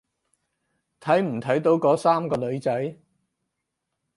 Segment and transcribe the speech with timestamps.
[0.99, 2.97] 睇唔睇到嗰三個女仔？